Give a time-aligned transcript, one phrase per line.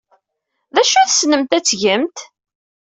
[0.73, 2.17] D acu ay tessnemt ad tgemt?